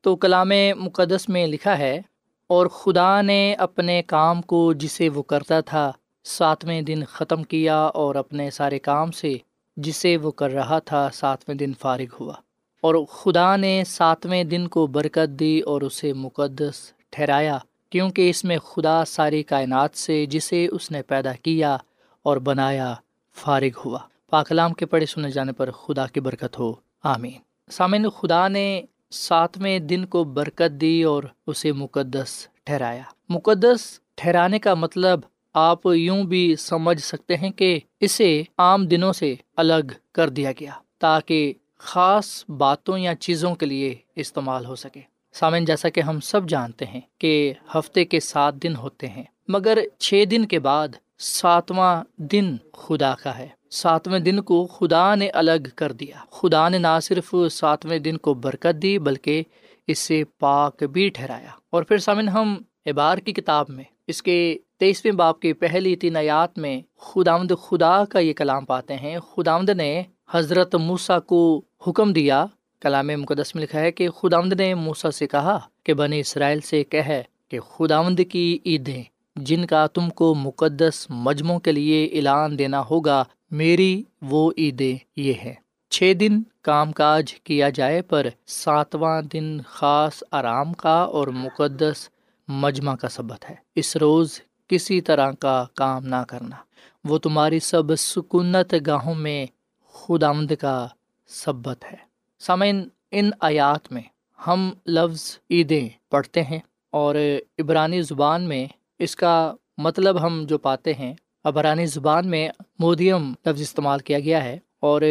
تو 0.00 0.16
کلام 0.16 0.52
مقدس 0.76 1.28
میں 1.28 1.46
لکھا 1.46 1.78
ہے، 1.78 2.00
اور 2.46 2.66
خدا 2.66 3.22
نے 3.22 3.54
اپنے 3.54 4.02
کام 4.02 4.42
کو 4.42 4.72
جسے 4.72 5.08
وہ 5.08 5.22
کرتا 5.22 5.60
تھا، 5.60 5.92
ساتویں 6.24 6.82
دن 6.82 7.04
ختم 7.04 7.42
کیا 7.42 7.84
اور 7.84 8.14
اپنے 8.14 8.50
سارے 8.50 8.78
کام 8.78 9.10
سے 9.10 9.34
جسے 9.76 10.16
وہ 10.16 10.30
کر 10.30 10.50
رہا 10.50 10.78
تھا، 10.78 11.08
ساتویں 11.12 11.56
دن 11.56 11.72
فارغ 11.80 12.16
ہوا۔ 12.20 12.34
اور 12.80 12.94
خدا 13.04 13.56
نے 13.56 13.82
ساتویں 13.86 14.44
دن 14.44 14.68
کو 14.68 14.86
برکت 14.86 15.28
دی 15.28 15.60
اور 15.60 15.82
اسے 15.82 16.12
مقدس 16.12 16.92
ٹھہرایا۔ 17.10 17.58
کیونکہ 17.94 18.30
اس 18.30 18.44
میں 18.44 18.58
خدا 18.58 19.04
ساری 19.04 19.42
کائنات 19.42 19.94
سے 19.94 20.26
جسے 20.26 20.66
اس 20.72 20.90
نے 20.90 21.02
پیدا 21.02 21.32
کیا 21.32 21.76
اور 22.22 22.36
بنایا 22.36 22.94
فارغ 23.34 23.80
ہوا۔ 23.84 23.98
پاکلام 24.30 24.74
کے 24.74 24.86
پڑھے 24.86 25.06
سنے 25.06 25.30
جانے 25.30 25.52
پر 25.52 25.70
خدا 25.70 26.06
کی 26.06 26.20
برکت 26.20 26.58
ہو۔ 26.58 26.72
آمین۔ 27.02 27.70
سامعین، 27.70 28.08
خدا 28.08 28.48
نے 28.48 28.82
ساتویں 29.10 29.78
دن 29.78 30.06
کو 30.06 30.24
برکت 30.24 30.80
دی 30.80 31.02
اور 31.02 31.22
اسے 31.46 31.72
مقدس 31.72 32.48
ٹھہرایا۔ 32.64 33.02
مقدس 33.28 34.00
ٹھہرانے 34.14 34.58
کا 34.58 34.74
مطلب 34.74 35.20
آپ 35.54 35.86
یوں 35.86 36.22
بھی 36.22 36.56
سمجھ 36.56 37.00
سکتے 37.00 37.36
ہیں 37.36 37.50
کہ 37.50 37.80
اسے 38.00 38.42
عام 38.58 38.86
دنوں 38.86 39.12
سے 39.12 39.34
الگ 39.56 39.92
کر 40.12 40.28
دیا 40.28 40.52
گیا 40.60 40.72
تاکہ 40.98 41.52
خاص 41.78 42.44
باتوں 42.50 42.98
یا 42.98 43.14
چیزوں 43.14 43.54
کے 43.54 43.66
لیے 43.66 43.94
استعمال 44.16 44.66
ہو 44.66 44.74
سکے۔ 44.74 45.13
سامن 45.34 45.64
جیسا 45.64 45.88
کہ 45.88 46.00
ہم 46.00 46.20
سب 46.20 46.48
جانتے 46.48 46.84
ہیں 46.84 47.00
کہ 47.18 47.52
ہفتے 47.74 48.04
کے 48.04 48.20
سات 48.20 48.54
دن 48.54 48.76
ہوتے 48.76 49.08
ہیں، 49.08 49.24
مگر 49.48 49.78
چھ 49.98 50.24
دن 50.30 50.44
کے 50.44 50.58
بعد 50.58 50.88
ساتواں 51.18 52.04
دن 52.16 52.56
خدا 52.72 53.14
کا 53.22 53.38
ہے۔ 53.38 53.48
ساتویں 53.70 54.18
دن 54.18 54.42
کو 54.42 54.66
خدا 54.66 55.14
نے 55.14 55.28
الگ 55.28 55.68
کر 55.76 55.92
دیا۔ 55.92 56.24
خدا 56.30 56.68
نے 56.68 56.78
نہ 56.78 57.00
صرف 57.02 57.34
ساتویں 57.50 57.98
دن 57.98 58.16
کو 58.16 58.34
برکت 58.34 58.82
دی، 58.82 58.98
بلکہ 58.98 59.42
اس 59.86 59.98
سے 59.98 60.24
پاک 60.24 60.82
بھی 60.82 61.08
ٹھہرایا۔ 61.08 61.50
اور 61.70 61.82
پھر 61.82 61.98
سامن 61.98 62.28
ہم 62.28 62.62
ابار 62.86 63.18
کی 63.18 63.32
کتاب 63.32 63.66
میں، 63.68 63.84
اس 64.06 64.22
کے 64.22 64.58
تیسویں 64.78 65.12
باپ 65.12 65.40
کی 65.40 65.52
پہلی 65.52 65.96
تین 65.96 66.16
آیات 66.16 66.58
میں 66.58 66.80
خداوند 66.98 67.50
خدا 67.62 68.04
کا 68.04 68.18
یہ 68.18 68.32
کلام 68.32 68.64
پاتے 68.64 68.96
ہیں۔ 68.96 69.18
خداوند 69.18 69.68
نے 69.68 70.02
حضرت 70.30 70.74
موسا 70.74 71.18
کو 71.18 71.62
حکم 71.86 72.12
دیا 72.12 72.46
کلام 72.84 73.06
مقدس 73.06 73.54
میں 73.54 73.62
لکھا 73.62 73.80
ہے 73.80 73.92
کہ 73.92 74.08
خداوند 74.08 74.52
نے 74.52 74.74
موسا 74.74 75.10
سے 75.10 75.26
کہا 75.26 75.58
کہ 75.84 75.94
بنی 75.94 76.20
اسرائیل 76.20 76.60
سے 76.60 76.84
کہ 76.84 77.60
خداوند 77.60 78.20
کی 78.32 78.58
عیدیں 78.66 79.02
جن 79.36 79.66
کا 79.66 79.86
تم 79.86 80.10
کو 80.10 80.34
مقدس 80.34 81.06
مجموعوں 81.08 81.60
کے 81.60 81.72
لیے 81.72 82.06
اعلان 82.06 82.58
دینا 82.58 82.82
ہوگا، 82.90 83.24
میری 83.50 84.02
وہ 84.22 84.52
عیدیں 84.58 84.96
یہ 85.16 85.32
ہے 85.44 85.54
چھ 85.90 86.12
دن 86.20 86.42
کام 86.62 86.92
کاج 86.92 87.34
کیا 87.34 87.68
جائے 87.68 88.02
پر 88.02 88.26
ساتواں 88.46 89.22
دن 89.22 89.58
خاص 89.66 90.24
آرام 90.30 90.72
کا 90.72 90.98
اور 91.02 91.28
مقدس 91.28 92.08
مجمع 92.48 92.94
کا 92.94 93.08
سبت 93.08 93.50
ہے۔ 93.50 93.54
اس 93.74 93.96
روز 93.96 94.40
کسی 94.68 95.00
طرح 95.00 95.30
کا 95.30 95.64
کام 95.74 96.06
نہ 96.06 96.22
کرنا۔ 96.28 96.56
وہ 97.04 97.18
تمہاری 97.18 97.60
سب 97.60 97.96
سکونت 97.96 98.74
گاہوں 98.86 99.14
میں 99.14 99.46
خود 99.84 100.22
آمد 100.22 100.52
کا 100.60 100.86
سبت 101.26 101.84
ہے۔ 101.92 102.13
سامعین، 102.46 102.88
ان 103.10 103.30
آیات 103.40 103.92
میں 103.92 104.02
ہم 104.46 104.70
لفظ 104.86 105.38
عیدیں 105.50 105.88
پڑھتے 106.10 106.42
ہیں 106.42 106.58
اور 106.90 107.14
عبرانی 107.58 108.02
زبان 108.02 108.42
میں 108.42 108.66
اس 108.98 109.16
کا 109.16 109.54
مطلب 109.78 110.22
ہم 110.22 110.44
جو 110.48 110.58
پاتے 110.58 110.94
ہیں، 110.94 111.14
عبرانی 111.44 111.86
زبان 111.86 112.28
میں 112.28 112.48
مودیم 112.78 113.32
لفظ 113.46 113.60
استعمال 113.60 113.98
کیا 113.98 114.20
گیا 114.20 114.44
ہے 114.44 114.58
اور 114.80 115.02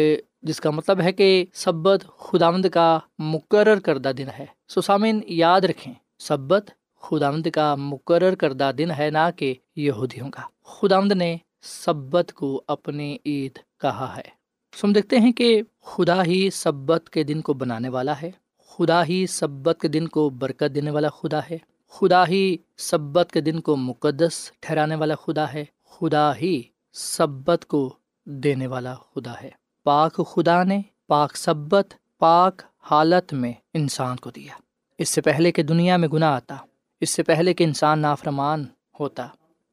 جس 0.42 0.60
کا 0.60 0.70
مطلب 0.70 1.00
ہے 1.00 1.12
کہ 1.12 1.44
سبت 1.54 2.06
خداوند 2.06 2.66
کا 2.66 2.98
مقرر 3.18 3.80
کردہ 3.80 4.08
دن 4.08 4.26
ہے۔ 4.38 4.46
سو 4.68 4.80
سامعین، 4.80 5.20
یاد 5.26 5.60
رکھیں، 5.60 5.94
سبت 6.18 6.70
خداوند 7.00 7.46
کا 7.46 7.74
مقرر 7.74 8.34
کردہ 8.34 8.70
دن 8.78 8.90
ہے، 8.90 9.10
نہ 9.10 9.30
کہ 9.36 9.54
یہودیوں 9.76 10.30
کا۔ 10.30 10.42
خداوند 10.64 11.12
نے 11.12 11.36
سبت 11.62 12.32
کو 12.32 12.62
اپنی 12.68 13.16
عید 13.26 13.58
کہا 13.80 14.16
ہے۔ 14.16 14.43
سو 14.76 14.86
ہم 14.86 14.92
دیکھتے 14.92 15.18
ہیں 15.18 15.32
کہ 15.32 15.62
خدا 15.82 16.24
ہی 16.24 16.50
سبت 16.50 17.10
کے 17.10 17.22
دن 17.22 17.40
کو 17.40 17.54
بنانے 17.54 17.88
والا 17.88 18.14
ہے۔ 18.22 18.30
خدا 18.68 19.06
ہی 19.06 19.26
سبت 19.26 19.80
کے 19.80 19.88
دن 19.88 20.08
کو 20.08 20.30
برکت 20.30 20.74
دینے 20.74 20.90
والا 20.90 21.08
خدا 21.08 21.40
ہے۔ 21.50 21.58
خدا 21.88 22.28
ہی 22.28 22.56
سبت 22.76 23.32
کے 23.32 23.40
دن 23.40 23.60
کو 23.60 23.76
مقدس 23.76 24.52
ٹھہرانے 24.60 24.94
والا 24.94 25.14
خدا 25.14 25.52
ہے۔ 25.52 25.64
خدا 25.84 26.36
ہی 26.36 26.62
سبت 26.92 27.66
کو 27.66 27.94
دینے 28.24 28.66
والا 28.66 28.94
خدا 28.94 29.32
ہے۔ 29.42 29.50
پاک 29.84 30.20
خدا 30.28 30.62
نے 30.62 30.82
پاک 31.06 31.36
سبت، 31.36 31.94
پاک 32.18 32.62
حالت 32.90 33.32
میں 33.32 33.52
انسان 33.74 34.16
کو 34.16 34.30
دیا۔ 34.30 34.52
اس 34.98 35.08
سے 35.08 35.20
پہلے 35.20 35.52
کہ 35.52 35.62
دنیا 35.62 35.96
میں 35.96 36.08
گناہ 36.08 36.34
آتا، 36.34 36.56
اس 37.00 37.10
سے 37.10 37.22
پہلے 37.22 37.54
کہ 37.54 37.64
انسان 37.64 37.98
نافرمان 37.98 38.64
ہوتا۔ 39.00 39.26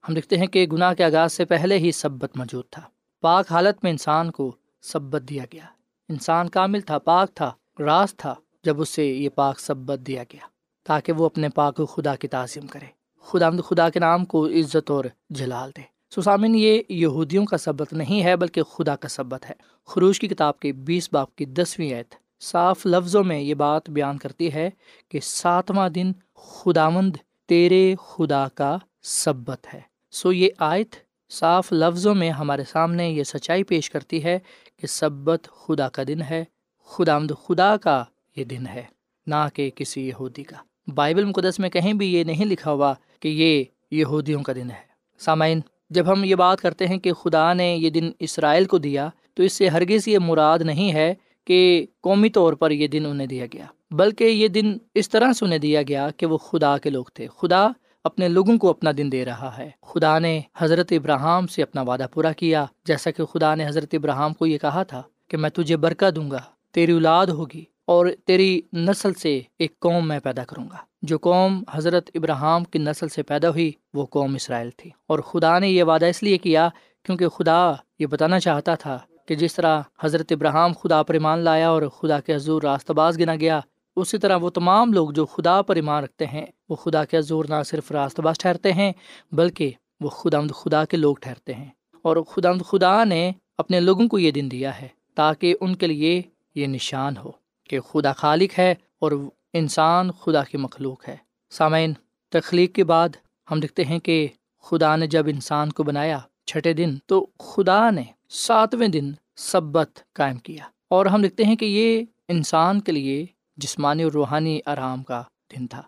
ہم 0.09 0.13
دیکھتے 0.13 0.37
ہیں 0.37 0.47
کہ 0.47 0.67
گناہ 0.67 0.93
کے 0.93 1.03
آغاز 1.03 1.33
سے 1.33 1.45
پہلے 1.45 1.77
ہی 1.77 1.91
سبت 1.91 2.37
موجود 2.37 2.65
تھا۔ 2.71 2.81
پاک 3.21 3.51
حالت 3.51 3.83
میں 3.83 3.91
انسان 3.91 4.31
کو 4.31 4.55
سبت 4.81 5.21
دیا 5.29 5.43
گیا۔ 5.53 5.65
انسان 6.09 6.49
کامل 6.49 6.81
تھا، 6.81 6.99
پاک 6.99 7.33
تھا 7.33 7.51
راست 7.79 8.17
تھا 8.17 8.35
جب 8.63 8.81
اسے 8.81 9.05
یہ 9.05 9.29
پاک 9.29 9.59
سبت 9.59 9.99
دیا 9.99 10.23
گیا، 10.23 10.47
تاکہ 10.83 11.11
وہ 11.11 11.25
اپنے 11.25 11.49
پاک 11.49 11.81
خدا 11.95 12.15
کی 12.15 12.27
تعظیم 12.27 12.67
کرے۔ 12.67 12.85
خدا 13.21 13.49
خدا 13.51 13.89
کے 13.89 13.99
نام 13.99 14.25
کو 14.25 14.47
عزت 14.47 14.91
اور 14.91 15.05
جلال 15.29 15.71
دے۔ 15.77 15.81
سسامن 16.15 16.55
یہ 16.55 16.81
یہودیوں 16.89 17.45
کا 17.45 17.57
سبت 17.57 17.93
نہیں 17.93 18.23
ہے، 18.23 18.35
بلکہ 18.35 18.63
خدا 18.63 18.95
کا 18.95 19.07
سبت 19.07 19.49
ہے۔ 19.49 19.55
خروش 19.85 20.19
کی 20.19 20.27
کتاب 20.27 20.59
کے 20.59 20.71
بیس 20.71 21.09
باپ 21.11 21.35
کی 21.35 21.45
دسویں 21.45 21.93
ایت 21.93 22.15
صاف 22.39 22.85
لفظوں 22.85 23.23
میں 23.23 23.39
یہ 23.39 23.53
بات 23.53 23.89
بیان 23.89 24.17
کرتی 24.17 24.53
ہے 24.53 24.69
کہ 25.09 25.19
ساتواں 25.23 25.89
دن 25.89 26.11
خداوند 26.35 27.15
تیرے 27.45 27.95
خدا 28.07 28.47
کا 28.55 28.77
سبت 29.01 29.73
ہے۔ 29.73 29.81
سو 30.11 30.31
یہ 30.31 30.49
آیت 30.57 30.95
صاف 31.29 31.73
لفظوں 31.73 32.15
میں 32.15 32.29
ہمارے 32.29 32.63
سامنے 32.63 33.09
یہ 33.09 33.23
سچائی 33.23 33.63
پیش 33.63 33.89
کرتی 33.89 34.23
ہے 34.23 34.39
کہ 34.81 34.87
سبت 34.87 35.47
خدا 35.51 35.89
کا 35.89 36.03
دن 36.07 36.21
ہے، 36.21 36.43
خداوند 36.85 37.31
خدا 37.43 37.77
کا 37.77 38.03
یہ 38.35 38.43
دن 38.43 38.67
ہے، 38.67 38.83
نہ 39.27 39.47
کہ 39.53 39.69
کسی 39.75 40.07
یہودی 40.07 40.43
کا۔ 40.43 40.55
بائبل 40.95 41.25
مقدس 41.25 41.59
میں 41.59 41.69
کہیں 41.69 41.93
بھی 41.93 42.13
یہ 42.13 42.23
نہیں 42.23 42.45
لکھا 42.45 42.71
ہوا 42.71 42.93
کہ 43.19 43.27
یہ 43.27 43.63
یہودیوں 43.91 44.43
کا 44.43 44.53
دن 44.53 44.71
ہے۔ 44.71 44.85
سامعین، 45.19 45.59
جب 45.89 46.11
ہم 46.11 46.23
یہ 46.23 46.35
بات 46.35 46.61
کرتے 46.61 46.87
ہیں 46.87 46.97
کہ 46.97 47.13
خدا 47.13 47.53
نے 47.53 47.75
یہ 47.75 47.89
دن 47.89 48.11
اسرائیل 48.19 48.65
کو 48.65 48.77
دیا، 48.77 49.09
تو 49.33 49.43
اس 49.43 49.53
سے 49.53 49.67
ہرگز 49.67 50.07
یہ 50.07 50.19
مراد 50.19 50.59
نہیں 50.59 50.93
ہے 50.93 51.13
کہ 51.45 51.85
قومی 52.01 52.29
طور 52.29 52.53
پر 52.53 52.71
یہ 52.71 52.87
دن 52.87 53.05
انہیں 53.05 53.27
دیا 53.27 53.45
گیا، 53.53 53.65
بلکہ 53.91 54.23
یہ 54.23 54.47
دن 54.47 54.77
اس 54.95 55.09
طرح 55.09 55.33
سے 55.33 55.45
انہیں 55.45 55.59
دیا 55.59 55.81
گیا 55.81 56.09
کہ 56.17 56.25
وہ 56.25 56.37
خدا 56.37 56.77
کے 56.77 56.89
لوگ 56.89 57.05
تھے۔ 57.13 57.27
خدا 57.37 57.67
اپنے 58.03 58.27
لوگوں 58.27 58.57
کو 58.57 58.69
اپنا 58.69 58.91
دن 58.97 59.11
دے 59.11 59.25
رہا 59.25 59.57
ہے۔ 59.57 59.69
خدا 59.81 60.19
نے 60.19 60.41
حضرت 60.57 60.87
ابراہم 60.91 61.47
سے 61.47 61.63
اپنا 61.63 61.81
وعدہ 61.81 62.05
پورا 62.13 62.31
کیا۔ 62.31 62.65
جیسا 62.85 63.11
کہ 63.11 63.25
خدا 63.25 63.55
نے 63.55 63.67
حضرت 63.67 63.93
ابراہم 63.93 64.33
کو 64.33 64.45
یہ 64.45 64.57
کہا 64.57 64.83
تھا 64.83 65.01
کہ 65.27 65.37
میں 65.37 65.49
تجھے 65.49 65.77
برکت 65.77 66.15
دوں 66.15 66.31
گا، 66.31 66.39
تیری 66.71 66.91
اولاد 66.91 67.27
ہوگی 67.27 67.63
اور 67.87 68.05
تیری 68.25 68.61
نسل 68.73 69.13
سے 69.13 69.41
ایک 69.59 69.79
قوم 69.79 70.07
میں 70.07 70.19
پیدا 70.19 70.43
کروں 70.43 70.65
گا۔ 70.71 70.77
جو 71.01 71.17
قوم 71.17 71.63
حضرت 71.71 72.09
ابراہم 72.15 72.63
کی 72.63 72.79
نسل 72.79 73.07
سے 73.07 73.23
پیدا 73.23 73.49
ہوئی، 73.49 73.71
وہ 73.93 74.05
قوم 74.05 74.35
اسرائیل 74.35 74.69
تھی۔ 74.77 74.91
اور 75.07 75.19
خدا 75.19 75.59
نے 75.59 75.69
یہ 75.69 75.83
وعدہ 75.83 76.05
اس 76.05 76.23
لیے 76.23 76.37
کیا 76.37 76.69
کیونکہ 77.03 77.27
خدا 77.27 77.71
یہ 77.99 78.05
بتانا 78.05 78.39
چاہتا 78.39 78.75
تھا 78.75 78.99
کہ 79.25 79.35
جس 79.35 79.55
طرح 79.55 79.81
حضرت 80.01 80.31
ابراہم 80.31 80.71
خدا 80.83 81.03
پر 81.03 81.13
ایمان 81.13 81.39
لایا 81.39 81.69
اور 81.69 81.81
خدا 81.81 82.19
کے 82.19 82.35
حضور 82.35 82.61
راست 82.61 82.91
باز 82.91 83.19
گنا 83.19 83.35
گیا 83.35 83.59
اسی 83.95 84.17
طرح 84.17 84.35
وہ 84.35 84.49
تمام 84.49 84.93
لوگ 84.93 85.09
جو 85.09 85.25
خدا 85.25 85.61
پر 85.61 85.75
ایمان 85.75 86.03
رکھتے 86.03 86.27
ہیں، 86.27 86.45
وہ 86.69 86.75
خدا 86.75 87.05
کے 87.05 87.17
حضور 87.17 87.45
نہ 87.49 87.63
صرف 87.65 87.91
راست 87.91 88.19
باز 88.19 88.37
ٹھہرتے 88.37 88.73
ہیں، 88.73 88.91
بلکہ 89.31 89.71
وہ 90.01 90.09
خدا 90.09 90.39
مد 90.39 90.51
خدا 90.51 90.85
کے 90.85 90.97
لوگ 90.97 91.15
ٹھہرتے 91.21 91.53
ہیں۔ 91.53 91.69
اور 92.01 92.17
خدا 92.17 92.51
مد 92.51 92.61
خدا 92.65 93.03
نے 93.03 93.31
اپنے 93.57 93.79
لوگوں 93.79 94.07
کو 94.07 94.19
یہ 94.19 94.31
دن 94.31 94.47
دیا 94.51 94.81
ہے 94.81 94.87
تاکہ 95.15 95.55
ان 95.61 95.75
کے 95.75 95.87
لیے 95.87 96.21
یہ 96.55 96.67
نشان 96.67 97.17
ہو 97.17 97.31
کہ 97.63 97.79
خدا 97.79 98.11
خالق 98.11 98.59
ہے 98.59 98.75
اور 98.99 99.11
انسان 99.53 100.11
خدا 100.11 100.43
کی 100.43 100.57
مخلوق 100.57 101.07
ہے۔ 101.07 101.17
سامعین، 101.49 101.93
تخلیق 102.29 102.75
کے 102.75 102.83
بعد 102.83 103.09
ہم 103.51 103.59
دیکھتے 103.59 103.85
ہیں 103.85 103.99
کہ 103.99 104.27
خدا 104.61 104.95
نے 104.95 105.07
جب 105.07 105.27
انسان 105.27 105.71
کو 105.71 105.83
بنایا 105.83 106.19
چھٹے 106.45 106.73
دن، 106.73 106.95
تو 107.05 107.27
خدا 107.39 107.89
نے 107.89 108.03
ساتویں 108.29 108.87
دن 108.87 109.11
سبت 109.35 109.99
قائم 110.13 110.37
کیا۔ 110.37 110.63
اور 110.87 111.05
ہم 111.05 111.21
دیکھتے 111.21 111.43
ہیں 111.43 111.55
کہ 111.55 111.65
یہ 111.65 112.03
انسان 112.27 112.81
کے 112.81 112.91
لیے 112.91 113.25
جسمانی 113.57 114.03
اور 114.03 114.11
روحانی 114.11 114.59
آرام 114.65 115.03
کا 115.03 115.23
دن 115.51 115.67
تھا۔ 115.67 115.81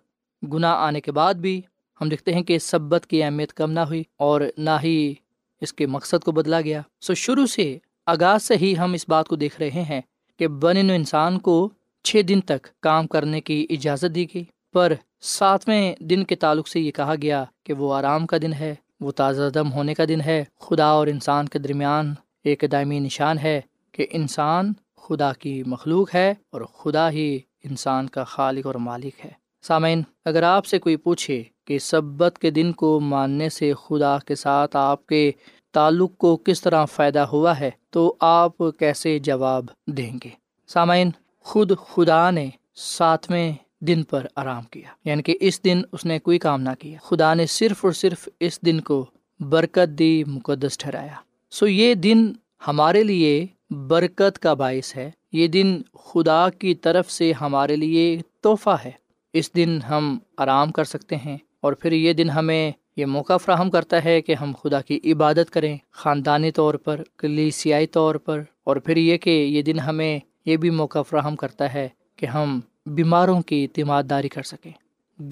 گناہ 0.53 0.75
آنے 0.75 1.01
کے 1.01 1.11
بعد 1.11 1.33
بھی 1.33 1.61
ہم 2.01 2.09
دیکھتے 2.09 2.33
ہیں 2.33 2.41
کہ 2.41 2.59
سبت 2.59 3.07
کی 3.07 3.23
اہمیت 3.23 3.53
کم 3.53 3.71
نہ 3.71 3.79
ہوئی 3.79 4.03
اور 4.17 4.41
نہ 4.57 4.69
ہی 4.83 5.13
اس 5.61 5.73
کے 5.73 5.85
مقصد 5.85 6.23
کو 6.23 6.31
بدلا 6.31 6.61
گیا۔ 6.61 6.81
سو 7.01 7.13
شروع 7.13 7.45
سے 7.45 7.77
آغاز 8.05 8.43
سے 8.43 8.57
ہی 8.57 8.77
ہم 8.77 8.93
اس 8.93 9.09
بات 9.09 9.27
کو 9.27 9.35
دیکھ 9.35 9.61
رہے 9.61 9.69
ہیں 9.69 10.01
کہ 10.37 10.47
بن 10.47 10.77
انسان 10.77 11.39
کو 11.39 11.69
چھ 12.03 12.21
دن 12.27 12.41
تک 12.41 12.67
کام 12.79 13.07
کرنے 13.07 13.41
کی 13.41 13.67
اجازت 13.69 14.15
دی 14.15 14.25
گئی۔ 14.33 14.43
پر 14.73 14.93
ساتویں 15.21 15.95
دن 15.99 16.23
کے 16.23 16.35
تعلق 16.35 16.67
سے 16.67 16.79
یہ 16.79 16.91
کہا 16.91 17.15
گیا 17.21 17.43
کہ 17.63 17.73
وہ 17.73 17.93
آرام 17.93 18.25
کا 18.25 18.37
دن 18.41 18.53
ہے، 18.53 18.75
وہ 18.99 19.11
تازہ 19.11 19.49
دم 19.49 19.71
ہونے 19.71 19.93
کا 19.93 20.03
دن 20.07 20.21
ہے۔ 20.21 20.43
خدا 20.59 20.85
اور 20.85 21.07
انسان 21.07 21.47
کے 21.47 21.59
درمیان 21.59 22.13
ایک 22.43 22.63
دائمی 22.71 22.99
نشان 22.99 23.37
ہے 23.37 23.61
کہ 23.91 24.07
انسان 24.11 24.73
خدا 24.95 25.33
کی 25.33 25.63
مخلوق 25.63 26.15
ہے 26.15 26.33
اور 26.49 26.61
خدا 26.61 27.11
ہی 27.11 27.39
انسان 27.63 28.09
کا 28.09 28.23
خالق 28.23 28.67
اور 28.67 28.75
مالک 28.75 29.25
ہے۔ 29.25 29.31
سامعین، 29.61 30.01
اگر 30.25 30.43
آپ 30.43 30.65
سے 30.65 30.79
کوئی 30.79 30.95
پوچھے 30.95 31.43
کہ 31.65 31.79
سبت 31.79 32.39
کے 32.39 32.49
دن 32.49 32.71
کو 32.71 32.99
ماننے 32.99 33.49
سے 33.49 33.73
خدا 33.73 34.17
کے 34.17 34.35
ساتھ 34.35 34.75
آپ 34.75 35.07
کے 35.07 35.31
تعلق 35.71 36.17
کو 36.17 36.37
کس 36.37 36.61
طرح 36.61 36.85
فائدہ 36.85 37.19
ہوا 37.19 37.59
ہے، 37.59 37.71
تو 37.89 38.15
آپ 38.19 38.51
کیسے 38.79 39.19
جواب 39.19 39.65
دیں 39.87 40.19
گے؟ 40.23 40.29
سامعین، 40.67 41.11
خود 41.39 41.71
خدا 41.87 42.31
نے 42.31 42.49
ساتویں 42.75 43.53
دن 43.81 44.03
پر 44.03 44.25
آرام 44.35 44.63
کیا۔ 44.63 45.09
یعنی 45.09 45.23
کہ 45.23 45.37
اس 45.41 45.63
دن 45.63 45.81
اس 45.91 46.05
نے 46.05 46.19
کوئی 46.19 46.39
کام 46.39 46.61
نہ 46.61 46.69
کیا۔ 46.79 46.97
خدا 47.01 47.33
نے 47.33 47.45
صرف 47.45 47.85
اور 47.85 47.93
صرف 47.93 48.29
اس 48.39 48.61
دن 48.61 48.81
کو 48.81 49.05
برکت 49.39 49.99
دی، 49.99 50.23
مقدس 50.23 50.77
ٹھہرایا۔ 50.77 51.15
سو 51.51 51.67
یہ 51.67 51.93
دن 51.93 52.33
ہمارے 52.67 53.03
لیے 53.03 53.47
برکت 53.73 54.39
کا 54.39 54.53
باعث 54.53 54.95
ہے۔ 54.95 55.11
یہ 55.31 55.47
دن 55.47 55.81
خدا 55.93 56.49
کی 56.49 56.75
طرف 56.75 57.11
سے 57.11 57.31
ہمارے 57.31 57.75
لیے 57.75 58.21
تحفہ 58.41 58.77
ہے۔ 58.85 58.91
اس 59.33 59.55
دن 59.55 59.79
ہم 59.89 60.17
آرام 60.37 60.71
کر 60.71 60.83
سکتے 60.83 61.15
ہیں 61.15 61.37
اور 61.61 61.73
پھر 61.73 61.91
یہ 61.91 62.13
دن 62.13 62.29
ہمیں 62.29 62.71
یہ 62.97 63.05
موقع 63.05 63.37
فراہم 63.37 63.69
کرتا 63.69 64.03
ہے 64.03 64.21
کہ 64.21 64.35
ہم 64.41 64.53
خدا 64.63 64.81
کی 64.81 64.99
عبادت 65.05 65.49
کریں۔ 65.49 65.77
خاندانی 65.91 66.51
طور 66.51 66.73
پر، 66.73 67.01
کلیسیائی 67.17 67.87
طور 67.87 68.15
پر، 68.15 68.41
اور 68.63 68.75
پھر 68.75 68.97
یہ 68.97 69.17
کہ 69.17 69.29
یہ 69.29 69.61
دن 69.61 69.79
ہمیں 69.79 70.19
یہ 70.45 70.57
بھی 70.57 70.69
موقع 70.69 71.01
فراہم 71.01 71.35
کرتا 71.35 71.73
ہے 71.73 71.89
کہ 72.15 72.25
ہم 72.25 72.59
بیماروں 72.85 73.41
کی 73.41 73.63
اعتماد 73.63 74.03
داری 74.09 74.29
کر 74.29 74.43
سکیں، 74.43 74.71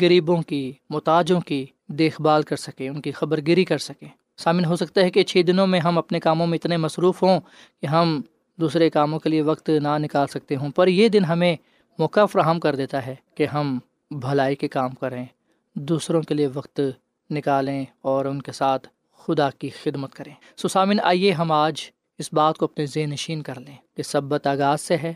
غریبوں 0.01 0.41
کی، 0.41 0.71
محتاجوں 0.89 1.41
کی 1.41 1.65
دیکھ 1.87 2.21
بھال 2.21 2.43
کر 2.43 2.55
سکیں، 2.55 2.89
ان 2.89 3.01
کی 3.01 3.11
خبر 3.11 3.39
گیری 3.47 3.65
کر 3.65 3.77
سکیں۔ 3.77 4.07
سامن 4.41 4.65
ہو 4.65 4.75
سکتا 4.75 5.01
ہے 5.01 5.09
کہ 5.09 5.23
چھ 5.23 5.41
دنوں 5.47 5.67
میں 5.67 5.79
ہم 5.79 5.97
اپنے 5.97 6.19
کاموں 6.19 6.47
میں 6.47 6.57
اتنے 6.57 6.77
مصروف 6.77 7.23
ہوں 7.23 7.39
کہ 7.81 7.85
ہم 7.85 8.21
دوسرے 8.55 8.89
کاموں 8.89 9.19
کے 9.19 9.29
لیے 9.29 9.41
وقت 9.41 9.69
نہ 9.69 9.97
نکال 9.97 10.27
سکتے 10.27 10.55
ہوں۔ 10.55 10.69
پر 10.69 10.87
یہ 10.87 11.09
دن 11.09 11.25
ہمیں 11.25 11.55
موقع 11.99 12.25
فراہم 12.25 12.59
کر 12.59 12.75
دیتا 12.75 13.05
ہے 13.05 13.15
کہ 13.35 13.45
ہم 13.45 13.79
بھلائی 14.11 14.55
کے 14.55 14.67
کام 14.67 14.89
کریں، 14.89 15.25
دوسروں 15.73 16.21
کے 16.21 16.33
لیے 16.33 16.47
وقت 16.53 16.81
نکالیں 17.29 17.85
اور 18.01 18.25
ان 18.25 18.41
کے 18.41 18.51
ساتھ 18.51 18.87
خدا 19.17 19.49
کی 19.49 19.69
خدمت 19.69 20.13
کریں۔ 20.13 20.33
سو 20.57 20.67
سامن، 20.67 20.99
آئیے 21.03 21.31
ہم 21.31 21.51
آج 21.51 21.81
اس 22.17 22.33
بات 22.33 22.57
کو 22.57 22.65
اپنے 22.65 22.85
ذہن 22.85 23.09
نشین 23.09 23.41
کر 23.41 23.59
لیں 23.59 23.75
کہ 23.97 24.03
سبت 24.03 24.47
آغاز 24.47 24.81
سے 24.81 24.97
ہے۔ 24.97 25.13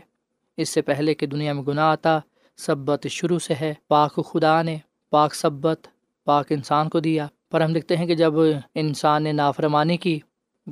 اس 0.56 0.68
سے 0.68 0.82
پہلے 0.82 1.14
کہ 1.14 1.26
دنیا 1.26 1.52
میں 1.52 1.62
گناہ 1.62 1.84
آتا، 1.84 2.18
سبت 2.56 3.06
شروع 3.10 3.38
سے 3.38 3.54
ہے۔ 3.60 3.74
پاک 3.88 4.14
خدا 4.26 4.62
نے 4.62 4.76
پاک 5.10 5.34
سبت 5.34 5.86
پاک 6.24 6.46
انسان 6.50 6.88
کو 6.88 7.00
دیا۔ 7.00 7.26
پر 7.50 7.60
ہم 7.60 7.72
دیکھتے 7.72 7.96
ہیں 7.96 8.06
کہ 8.06 8.14
جب 8.14 8.34
انسان 8.74 9.22
نے 9.22 9.32
نافرمانی 9.32 9.96
کی، 9.96 10.20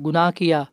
گناہ 0.05 0.31
کیا، 0.31 0.63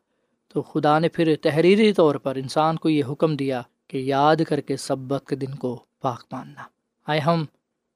تو 0.48 0.62
خدا 0.62 0.98
نے 0.98 1.08
پھر 1.08 1.34
تحریری 1.42 1.92
طور 1.92 2.14
پر 2.14 2.36
انسان 2.36 2.76
کو 2.76 2.88
یہ 2.88 3.02
حکم 3.10 3.36
دیا 3.36 3.62
کہ 3.88 3.96
یاد 3.96 4.36
کر 4.48 4.60
کے 4.60 4.76
سبت 4.76 5.26
کے 5.26 5.36
دن 5.36 5.54
کو 5.54 5.84
پاک 6.00 6.24
ماننا۔ 6.32 6.62
آئے 7.06 7.20
ہم 7.20 7.44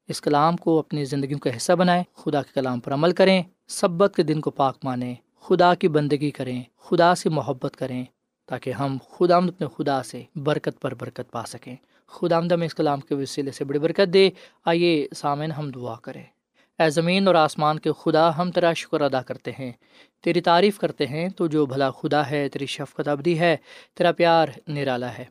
اس 0.09 0.21
کلام 0.21 0.57
کو 0.57 0.79
اپنی 0.79 1.05
زندگیوں 1.05 1.39
کا 1.39 1.57
حصہ 1.57 1.73
بنائیں، 1.73 2.05
خدا 2.15 2.43
کے 2.43 2.51
کلام 2.55 2.81
پر 2.81 2.93
عمل 2.93 3.13
کریں 3.13 3.43
سبت 3.69 4.13
کے 4.17 4.23
دن 4.23 4.41
کو 4.41 4.51
پاک 4.51 4.77
مانیں، 4.85 5.15
خدا 5.41 5.75
کی 5.75 5.89
بندگی 5.89 6.31
کریں، 6.31 6.63
خدا 6.79 7.15
سے 7.15 7.29
محبت 7.29 7.77
کریں، 7.77 8.05
تاکہ 8.47 8.71
ہم 8.71 8.97
خدا 9.11 9.37
اپنے 9.37 9.67
خدا 9.77 10.03
سے 10.03 10.23
برکت 10.37 10.81
پر 10.81 10.95
برکت 10.95 11.33
پا 11.33 11.43
سکیں۔ 11.47 11.77
خدا 12.07 12.37
آمدہ 12.37 12.57
میں 12.57 12.67
اس 12.67 12.75
کلام 12.75 13.01
کے 13.01 13.15
وسیلے 13.15 13.51
سے 13.51 13.65
بڑی 13.65 13.79
برکت 13.79 14.15
دے۔ 14.15 14.31
آئیے 14.65 15.09
سامعین 15.17 15.53
ہم 15.53 15.71
دعا 15.71 15.95
کریں۔ 16.03 16.23
اے 16.79 16.91
زمین 16.91 17.27
اور 17.27 17.35
آسمان 17.35 17.79
کے 17.79 17.91
خدا 18.01 18.39
ہم 18.39 18.51
تیرا 18.51 18.73
شکر 18.73 19.01
ادا 19.01 19.23
کرتے 19.23 19.51
ہیں۔ 19.59 19.73
تیری 20.23 20.41
تعریف 20.41 20.79
کرتے 20.79 21.07
ہیں 21.07 21.29
تو 21.29 21.47
جو 21.47 21.67
بھلا 21.67 21.91
خدا 21.91 22.31
ہے، 22.31 22.49
تیری 22.49 22.67
شفقت 22.67 23.09
ابدی 23.09 23.39
ہے، 23.39 23.57
تیرا 23.95 24.13
پیار 24.13 24.49
نرالا 24.69 25.19
ہے۔ 25.19 25.25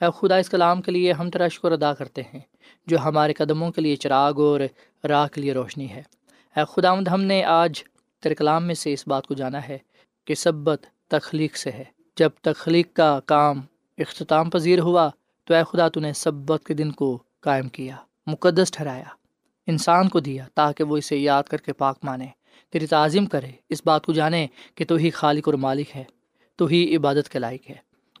اے 0.00 0.04
خدا، 0.18 0.36
اس 0.36 0.50
کلام 0.50 0.82
کے 0.82 0.92
لیے 0.92 1.12
ہم 1.12 1.30
تیرا 1.30 1.48
شکر 1.48 1.72
ادا 1.72 1.94
کرتے 1.94 2.22
ہیں، 2.22 2.40
جو 2.86 2.98
ہمارے 2.98 3.32
قدموں 3.32 3.70
کے 3.70 3.80
لیے 3.80 3.96
چراغ 3.96 4.40
اور 4.40 4.60
راہ 5.04 5.28
کے 5.28 5.40
لیے 5.40 5.52
روشنی 5.52 5.90
ہے۔ 5.90 6.02
اے 6.56 6.62
خدا 6.68 6.92
ہم 6.92 7.20
نے 7.20 7.44
آج 7.44 7.84
تیرے 8.22 8.34
کلام 8.34 8.66
میں 8.66 8.74
سے 8.74 8.92
اس 8.92 9.08
بات 9.08 9.26
کو 9.26 9.34
جانا 9.34 9.68
ہے 9.68 9.78
کہ 10.24 10.34
سبت 10.34 10.86
تخلیق 11.08 11.56
سے 11.56 11.70
ہے۔ 11.70 11.84
جب 12.16 12.30
تخلیق 12.42 12.92
کا 12.92 13.20
کام 13.26 13.60
اختتام 13.98 14.50
پذیر 14.50 14.78
ہوا 14.78 15.08
تو 15.44 15.54
اے 15.54 15.62
خدا، 15.72 15.88
تو 15.88 16.00
نے 16.00 16.12
سبت 16.12 16.66
کے 16.66 16.74
دن 16.74 16.90
کو 16.90 17.22
قائم 17.40 17.68
کیا، 17.68 17.96
مقدس 18.26 18.70
ٹھہرایا۔ 18.70 19.19
انسان 19.70 20.08
کو 20.08 20.20
دیا 20.20 20.44
تاکہ 20.54 20.84
وہ 20.84 20.96
اسے 20.96 21.16
یاد 21.16 21.42
کر 21.42 21.56
کے 21.56 21.72
پاک 21.72 21.98
مانے۔ 22.02 22.26
تیری 22.70 22.86
تعظیم 22.86 23.26
کرے، 23.26 23.50
اس 23.68 23.82
بات 23.84 24.06
کو 24.06 24.12
جانے 24.12 24.46
کہ 24.74 24.84
تو 24.84 24.94
ہی 24.94 25.10
خالق 25.10 25.48
اور 25.48 25.54
مالک 25.54 25.96
ہے، 25.96 26.04
تو 26.56 26.66
ہی 26.66 26.96
عبادت 26.96 27.28
کے 27.28 27.38
لائق 27.38 27.70
ہے۔ 27.70 27.76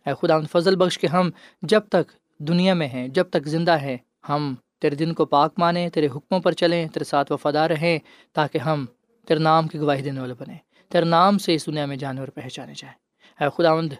اے 0.06 0.12
خدا 0.20 0.40
فضل 0.52 0.76
بخش 0.76 0.98
کے 0.98 1.06
ہم 1.06 1.30
جب 1.62 1.80
تک 1.80 2.12
دنیا 2.38 2.74
میں 2.74 2.88
ہیں، 2.88 3.08
جب 3.08 3.24
تک 3.30 3.46
زندہ 3.46 3.78
ہیں، 3.78 3.96
ہم 4.28 4.54
تیرے 4.80 4.94
دن 4.94 5.14
کو 5.14 5.24
پاک 5.24 5.54
مانیں، 5.58 5.88
تیرے 5.88 6.06
حکموں 6.06 6.40
پر 6.40 6.52
چلیں، 6.52 6.88
تیرے 6.88 7.04
ساتھ 7.04 7.32
وفادار 7.32 7.70
رہیں، 7.70 7.98
تاکہ 8.32 8.58
ہم 8.58 8.86
تیرے 9.26 9.38
نام 9.38 9.68
کی 9.68 9.78
گواہی 9.78 10.02
دینے 10.02 10.20
والے 10.20 10.34
بنیں۔ 10.34 10.58
تیرے 10.88 11.04
نام 11.04 11.38
سے 11.38 11.54
اس 11.54 11.66
دنیا 11.66 11.86
میں 11.86 11.96
جانے 11.96 12.20
اور 12.20 12.28
پہچانے 12.28 12.72
جائیں۔ 12.76 12.96
اے 13.44 13.62
خداوند 13.62 13.92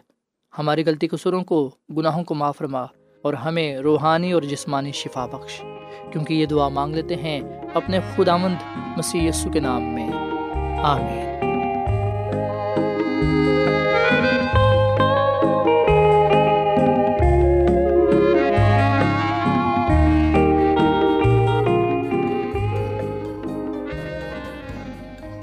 ہماری 0.57 0.83
غلطی 0.85 1.07
قصوروں 1.07 1.43
کو، 1.43 1.75
گناہوں 1.97 2.23
کو 2.23 2.33
معاف 2.33 2.57
فرما 2.57 2.81
اور 3.21 3.33
ہمیں 3.33 3.77
روحانی 3.77 4.31
اور 4.31 4.41
جسمانی 4.41 4.91
شفا 4.91 5.25
بخش۔ 5.25 5.61
کیونکہ 6.11 6.33
یہ 6.33 6.45
دعا 6.45 6.67
مانگ 6.67 6.95
لیتے 6.95 7.15
ہیں 7.15 7.41
اپنے 7.73 7.99
خداوند 8.15 8.55
مسیح 8.97 9.29
یسو 9.29 9.49
کے 9.49 9.59
نام 9.59 9.83
میں۔ 9.93 10.09
آمین۔ 10.79 11.31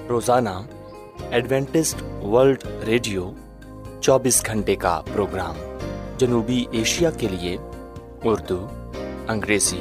روزانہ 0.09 0.49
ایڈوینٹسٹ 1.31 2.03
ورلڈ 2.23 2.65
ریڈیو 2.87 3.31
چوبیس 4.01 4.47
گھنٹے 4.47 4.75
کا 4.75 5.01
پروگرام 5.13 5.55
جنوبی 6.19 6.65
ایشیا 6.71 7.11
کے 7.11 7.29
لیے 7.29 7.57
اردو، 8.25 8.69
انگریزی 9.29 9.81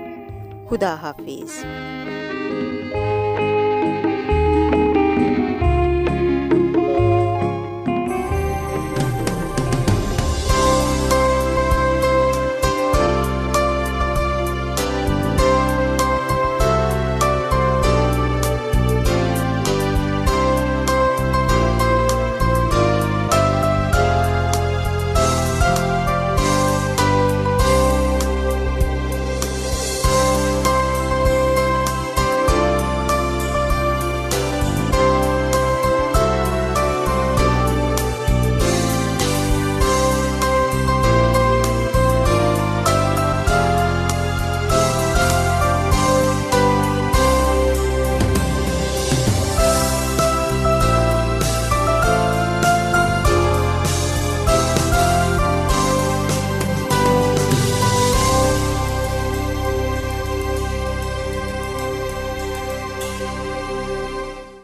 خدا 0.71 0.95
حافظ 0.95 1.51